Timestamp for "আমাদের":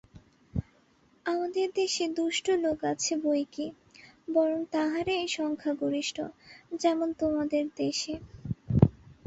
1.25-1.67